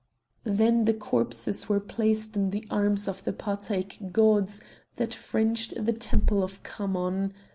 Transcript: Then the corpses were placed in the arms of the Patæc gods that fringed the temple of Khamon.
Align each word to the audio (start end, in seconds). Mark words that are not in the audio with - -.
Then 0.49 0.85
the 0.85 0.95
corpses 0.95 1.69
were 1.69 1.79
placed 1.79 2.35
in 2.35 2.49
the 2.49 2.65
arms 2.71 3.07
of 3.07 3.23
the 3.23 3.31
Patæc 3.31 4.11
gods 4.11 4.59
that 4.95 5.13
fringed 5.13 5.75
the 5.85 5.93
temple 5.93 6.41
of 6.41 6.63
Khamon. 6.63 7.33